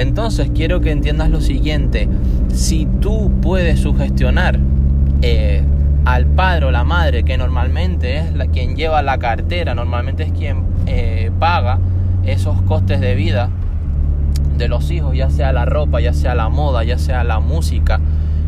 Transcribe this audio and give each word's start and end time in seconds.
Entonces 0.00 0.50
quiero 0.54 0.80
que 0.80 0.92
entiendas 0.92 1.28
lo 1.28 1.42
siguiente, 1.42 2.08
si 2.48 2.86
tú 2.86 3.30
puedes 3.42 3.80
sugestionar 3.80 4.58
eh, 5.20 5.62
al 6.06 6.24
padre 6.24 6.64
o 6.64 6.70
la 6.70 6.84
madre, 6.84 7.22
que 7.22 7.36
normalmente 7.36 8.16
es 8.16 8.32
la, 8.32 8.46
quien 8.46 8.76
lleva 8.76 9.02
la 9.02 9.18
cartera, 9.18 9.74
normalmente 9.74 10.22
es 10.22 10.32
quien 10.32 10.64
eh, 10.86 11.30
paga 11.38 11.78
esos 12.24 12.62
costes 12.62 13.00
de 13.00 13.14
vida 13.14 13.50
de 14.56 14.68
los 14.68 14.90
hijos, 14.90 15.14
ya 15.14 15.28
sea 15.28 15.52
la 15.52 15.66
ropa, 15.66 16.00
ya 16.00 16.14
sea 16.14 16.34
la 16.34 16.48
moda, 16.48 16.82
ya 16.82 16.96
sea 16.96 17.22
la 17.22 17.38
música, 17.40 18.00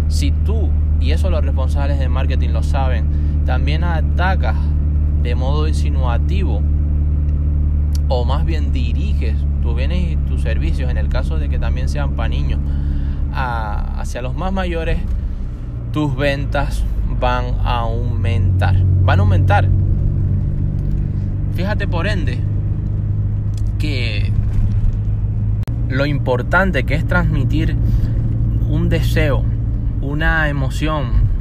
si 0.08 0.30
tú, 0.30 0.70
y 1.00 1.10
eso 1.10 1.28
los 1.28 1.44
responsables 1.44 1.98
de 1.98 2.08
marketing 2.08 2.50
lo 2.50 2.62
saben, 2.62 3.44
también 3.44 3.84
atacas 3.84 4.56
de 5.22 5.34
modo 5.34 5.68
insinuativo 5.68 6.62
o 8.14 8.26
más 8.26 8.44
bien 8.44 8.72
diriges 8.72 9.36
tus 9.62 9.74
bienes 9.74 10.12
y 10.12 10.16
tus 10.16 10.42
servicios, 10.42 10.90
en 10.90 10.98
el 10.98 11.08
caso 11.08 11.38
de 11.38 11.48
que 11.48 11.58
también 11.58 11.88
sean 11.88 12.10
para 12.14 12.28
niños, 12.28 12.60
hacia 13.32 14.20
los 14.20 14.34
más 14.34 14.52
mayores, 14.52 14.98
tus 15.92 16.14
ventas 16.14 16.84
van 17.18 17.54
a 17.64 17.78
aumentar. 17.80 18.76
Van 19.02 19.18
a 19.18 19.22
aumentar. 19.22 19.66
Fíjate 21.54 21.88
por 21.88 22.06
ende 22.06 22.38
que 23.78 24.30
lo 25.88 26.04
importante 26.04 26.84
que 26.84 26.94
es 26.94 27.06
transmitir 27.06 27.76
un 28.68 28.90
deseo, 28.90 29.42
una 30.02 30.50
emoción, 30.50 31.31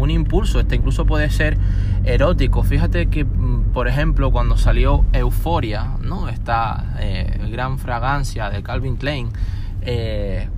un 0.00 0.10
impulso, 0.10 0.60
este 0.60 0.76
incluso 0.76 1.06
puede 1.06 1.30
ser 1.30 1.58
erótico. 2.04 2.62
Fíjate 2.62 3.06
que, 3.06 3.24
mm, 3.24 3.72
por 3.72 3.88
ejemplo, 3.88 4.30
cuando 4.30 4.56
salió 4.56 5.04
Euforia, 5.12 5.96
¿no? 6.02 6.28
Esta 6.28 6.96
eh, 7.00 7.40
gran 7.50 7.78
fragancia 7.78 8.50
de 8.50 8.62
Calvin 8.62 8.96
Klein, 8.96 9.28
eh, 9.82 10.48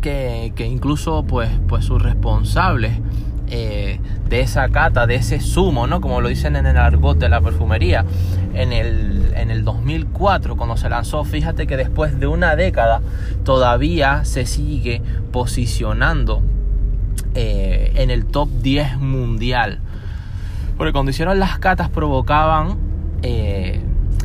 que, 0.00 0.52
que, 0.54 0.66
incluso 0.66 1.24
pues, 1.24 1.48
pues 1.66 1.84
sus 1.84 2.02
responsables 2.02 2.98
eh, 3.48 4.00
de 4.28 4.40
esa 4.40 4.68
cata, 4.70 5.06
de 5.06 5.16
ese 5.16 5.38
zumo, 5.38 5.86
¿no? 5.86 6.00
Como 6.00 6.20
lo 6.20 6.28
dicen 6.28 6.56
en 6.56 6.66
el 6.66 6.76
argot 6.76 7.18
de 7.18 7.28
la 7.28 7.40
perfumería, 7.40 8.04
en 8.54 8.72
el, 8.72 9.32
en 9.36 9.50
el 9.50 9.64
2004 9.64 10.56
cuando 10.56 10.76
se 10.76 10.88
lanzó, 10.88 11.24
fíjate 11.24 11.66
que 11.66 11.76
después 11.76 12.18
de 12.18 12.26
una 12.26 12.56
década 12.56 13.02
todavía 13.44 14.24
se 14.24 14.46
sigue 14.46 15.02
posicionando 15.30 16.42
eh, 17.36 17.92
en 17.96 18.10
el 18.10 18.26
top 18.26 18.48
10 18.62 18.98
mundial. 18.98 19.80
Porque 20.76 20.92
cuando 20.92 21.10
hicieron 21.10 21.40
las 21.40 21.58
catas 21.58 21.88
provocaban 21.88 22.76
eh, 23.22 23.80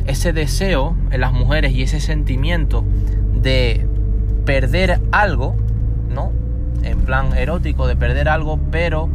ese 0.06 0.32
deseo 0.32 0.96
en 1.10 1.20
las 1.20 1.32
mujeres 1.32 1.72
y 1.72 1.82
ese 1.82 2.00
sentimiento 2.00 2.84
de 3.34 3.84
perder 4.44 5.00
algo, 5.10 5.56
¿no? 6.08 6.30
En 6.84 7.00
plan 7.00 7.36
erótico, 7.36 7.88
de 7.88 7.96
perder 7.96 8.28
algo, 8.28 8.60
pero 8.70 9.08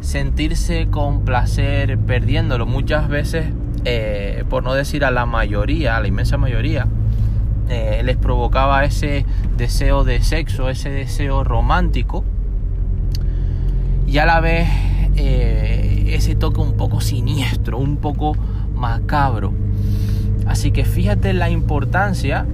sentirse 0.00 0.86
con 0.88 1.24
placer 1.24 1.98
perdiéndolo. 1.98 2.64
Muchas 2.64 3.08
veces, 3.08 3.46
eh, 3.84 4.44
por 4.48 4.62
no 4.62 4.74
decir 4.74 5.04
a 5.04 5.10
la 5.10 5.26
mayoría, 5.26 5.96
a 5.96 6.00
la 6.00 6.06
inmensa 6.06 6.36
mayoría, 6.38 6.86
les 8.04 8.18
provocaba 8.18 8.84
ese 8.84 9.24
deseo 9.56 10.04
de 10.04 10.20
sexo, 10.20 10.68
ese 10.68 10.90
deseo 10.90 11.42
romántico 11.42 12.22
y 14.12 14.18
a 14.18 14.26
la 14.26 14.40
vez 14.40 14.68
eh, 15.16 16.04
ese 16.08 16.34
toque 16.34 16.60
un 16.60 16.76
poco 16.76 17.00
siniestro, 17.00 17.78
un 17.78 17.96
poco 17.96 18.36
macabro. 18.74 19.54
Así 20.46 20.70
que 20.70 20.84
fíjate 20.84 21.32
la 21.32 21.48
importancia 21.48 22.44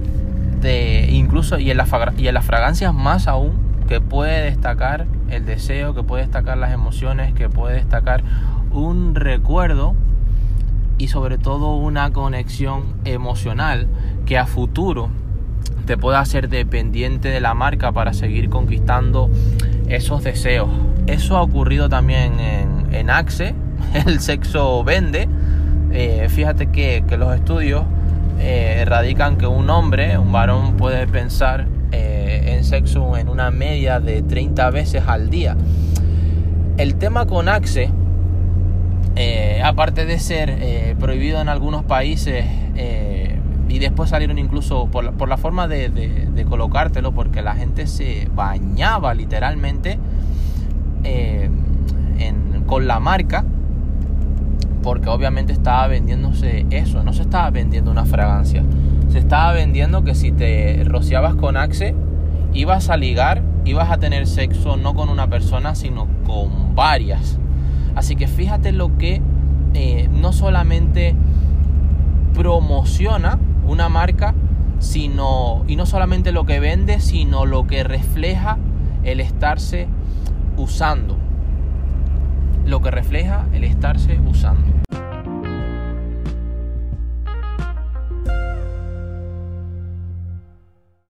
de 0.61 1.09
incluso 1.11 1.59
y 1.59 1.69
en, 1.69 1.77
y 2.17 2.27
en 2.27 2.33
las 2.33 2.45
fragancias 2.45 2.93
más 2.93 3.27
aún 3.27 3.51
que 3.89 3.99
puede 3.99 4.41
destacar 4.43 5.05
el 5.29 5.45
deseo, 5.45 5.93
que 5.93 6.01
puede 6.01 6.23
destacar 6.23 6.57
las 6.57 6.71
emociones, 6.71 7.33
que 7.33 7.49
puede 7.49 7.75
destacar 7.75 8.23
un 8.71 9.13
recuerdo 9.15 9.95
y 10.97 11.09
sobre 11.09 11.37
todo 11.37 11.75
una 11.75 12.11
conexión 12.11 12.83
emocional 13.03 13.87
que 14.25 14.37
a 14.37 14.45
futuro 14.45 15.09
te 15.85 15.97
pueda 15.97 16.21
hacer 16.21 16.47
dependiente 16.47 17.27
de 17.27 17.41
la 17.41 17.53
marca 17.53 17.91
para 17.91 18.13
seguir 18.13 18.49
conquistando 18.49 19.29
esos 19.89 20.23
deseos. 20.23 20.69
Eso 21.09 21.37
ha 21.37 21.41
ocurrido 21.41 21.89
también 21.89 22.39
en, 22.39 22.93
en 22.93 23.09
Axe, 23.09 23.53
el 24.05 24.19
sexo 24.19 24.83
vende. 24.83 25.27
Eh, 25.91 26.27
fíjate 26.29 26.67
que, 26.67 27.03
que, 27.07 27.17
los 27.17 27.33
estudios 27.33 27.83
eh, 28.39 28.83
radican 28.85 29.37
que 29.37 29.47
un 29.47 29.69
hombre, 29.69 30.17
un 30.17 30.31
varón 30.31 30.77
puede 30.77 31.07
pensar 31.07 31.67
en 31.91 32.63
sexo 32.63 33.17
en 33.17 33.29
una 33.29 33.49
media 33.49 33.99
de 33.99 34.21
30 34.21 34.69
veces 34.69 35.03
al 35.07 35.29
día. 35.29 35.55
El 36.77 36.95
tema 36.95 37.25
con 37.25 37.49
Axe, 37.49 37.91
eh, 39.15 39.61
aparte 39.63 40.05
de 40.05 40.17
ser 40.17 40.49
eh, 40.49 40.95
prohibido 40.97 41.41
en 41.41 41.49
algunos 41.49 41.83
países 41.83 42.45
eh, 42.77 43.37
y 43.67 43.79
después 43.79 44.11
salieron 44.11 44.37
incluso 44.37 44.87
por 44.87 45.27
la, 45.27 45.37
forma 45.37 45.67
de, 45.67 46.45
colocártelo, 46.47 47.11
porque 47.11 47.41
la 47.41 47.55
gente 47.55 47.85
se 47.85 48.29
bañaba 48.33 49.13
literalmente 49.13 49.91
en, 49.91 49.99
con 52.69 52.85
la 52.85 52.99
marca, 52.99 53.43
porque 54.83 55.09
obviamente 55.09 55.51
estaba 55.51 55.87
vendiéndose 55.87 56.67
eso, 56.69 57.03
no 57.03 57.13
se 57.13 57.23
estaba 57.23 57.49
vendiendo 57.49 57.89
una 57.89 58.05
fragancia, 58.05 58.63
se 59.09 59.17
estaba 59.17 59.53
vendiendo 59.53 60.03
que 60.03 60.13
si 60.13 60.31
te 60.31 60.83
rociabas 60.85 61.33
con 61.33 61.57
Axe 61.57 61.95
ibas 62.53 62.91
a 62.91 62.97
ligar, 62.97 63.41
ibas 63.65 63.89
a 63.89 63.97
tener 63.97 64.27
sexo 64.27 64.77
no 64.77 64.93
con 64.93 65.09
una 65.09 65.27
persona, 65.27 65.73
sino 65.73 66.07
con 66.27 66.75
varias. 66.75 67.39
Así 67.95 68.15
que 68.15 68.27
fíjate 68.27 68.71
lo 68.71 68.99
que 68.99 69.19
eh, 69.73 70.07
no 70.11 70.31
solamente 70.31 71.15
promociona 72.35 73.39
una 73.65 73.89
marca, 73.89 74.35
sino, 74.77 75.63
y 75.67 75.75
no 75.75 75.87
solamente 75.87 76.31
lo 76.31 76.45
que 76.45 76.59
vende, 76.59 76.99
sino 76.99 77.47
lo 77.47 77.65
que 77.65 77.83
refleja 77.83 78.59
el 79.03 79.21
estarse 79.21 79.87
usando. 80.55 81.17
Lo 82.69 82.83
que 82.83 82.91
refleja 82.91 83.47
el 83.51 83.63
estarse 83.63 84.19
usando. 84.19 84.88